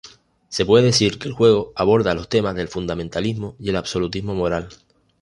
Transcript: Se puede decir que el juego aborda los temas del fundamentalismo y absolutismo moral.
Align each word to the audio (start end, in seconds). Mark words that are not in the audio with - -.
Se 0.49 0.65
puede 0.65 0.85
decir 0.85 1.19
que 1.19 1.27
el 1.27 1.35
juego 1.35 1.73
aborda 1.75 2.15
los 2.15 2.27
temas 2.27 2.55
del 2.55 2.69
fundamentalismo 2.69 3.55
y 3.59 3.69
absolutismo 3.75 4.33
moral. 4.33 4.69